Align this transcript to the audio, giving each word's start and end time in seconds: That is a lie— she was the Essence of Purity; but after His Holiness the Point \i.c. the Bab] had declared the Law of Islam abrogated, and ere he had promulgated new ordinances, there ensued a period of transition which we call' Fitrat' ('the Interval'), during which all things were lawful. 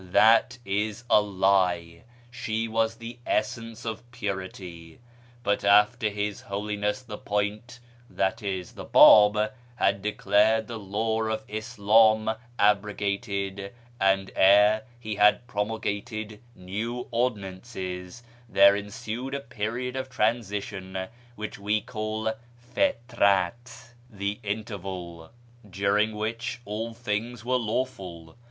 That 0.03 0.57
is 0.65 1.03
a 1.11 1.21
lie— 1.21 2.05
she 2.31 2.67
was 2.67 2.95
the 2.95 3.19
Essence 3.23 3.85
of 3.85 4.09
Purity; 4.11 4.97
but 5.43 5.63
after 5.63 6.09
His 6.09 6.41
Holiness 6.41 7.03
the 7.03 7.19
Point 7.19 7.79
\i.c. 8.19 8.63
the 8.73 8.83
Bab] 8.83 9.53
had 9.75 10.01
declared 10.01 10.65
the 10.65 10.79
Law 10.79 11.21
of 11.25 11.45
Islam 11.47 12.31
abrogated, 12.57 13.73
and 13.99 14.31
ere 14.35 14.85
he 14.99 15.13
had 15.17 15.45
promulgated 15.45 16.41
new 16.55 17.07
ordinances, 17.11 18.23
there 18.49 18.75
ensued 18.75 19.35
a 19.35 19.39
period 19.39 19.95
of 19.95 20.09
transition 20.09 21.09
which 21.35 21.59
we 21.59 21.79
call' 21.79 22.33
Fitrat' 22.75 23.93
('the 24.09 24.39
Interval'), 24.41 25.29
during 25.69 26.15
which 26.15 26.59
all 26.65 26.95
things 26.95 27.45
were 27.45 27.57
lawful. 27.57 28.35